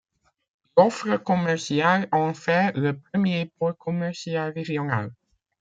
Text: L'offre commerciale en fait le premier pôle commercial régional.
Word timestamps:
L'offre 0.77 1.15
commerciale 1.17 2.09
en 2.11 2.33
fait 2.33 2.75
le 2.75 2.97
premier 2.99 3.51
pôle 3.59 3.75
commercial 3.75 4.51
régional. 4.51 5.13